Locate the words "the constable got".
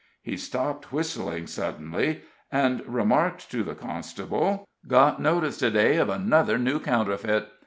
3.61-5.21